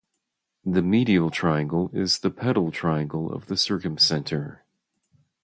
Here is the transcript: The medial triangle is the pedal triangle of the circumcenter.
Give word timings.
The 0.65 0.81
medial 0.81 1.29
triangle 1.29 1.91
is 1.93 2.21
the 2.21 2.31
pedal 2.31 2.71
triangle 2.71 3.31
of 3.31 3.45
the 3.45 3.53
circumcenter. 3.53 4.61